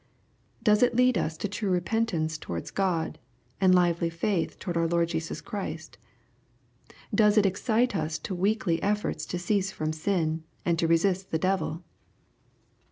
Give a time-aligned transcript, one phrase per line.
[0.63, 3.19] Does it lead us to true repentance towards God,
[3.61, 5.99] and lively faith towards our Lord Jesus Christ?
[7.13, 11.37] Does it excite us to weekly efforts to cease from sin, and to r3sist the
[11.37, 11.83] devil